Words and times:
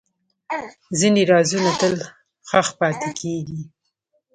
ځینې 0.99 1.21
رازونه 1.31 1.71
تل 1.79 1.93
ښخ 2.49 2.67
پاتې 2.79 3.09
کېږي. 3.19 3.61